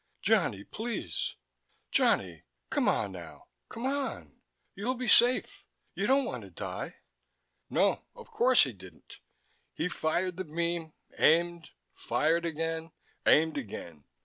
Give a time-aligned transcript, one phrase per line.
[0.23, 1.35] "Johnny, please...
[1.91, 2.41] Johnny...
[2.71, 3.49] come on, now.
[3.69, 4.41] Come on.
[4.73, 5.63] You'll be safe.
[5.93, 6.95] You don't want to die...."
[7.69, 9.17] No, of course he didn't.
[9.75, 12.89] He fired the beam, aimed, fired again,
[13.27, 14.05] aimed again.